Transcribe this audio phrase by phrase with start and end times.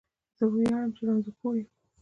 [0.53, 1.67] ویاړم چې رانځور پوه یم